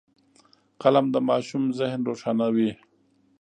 قلم 0.81 1.05
د 1.13 1.15
ماشوم 1.29 1.63
ذهن 1.79 1.99
روښانوي 2.09 2.71